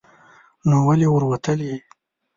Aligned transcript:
نو 0.69 0.77
ولې 0.87 1.07
ور 1.11 1.23
وتلې 1.29 1.73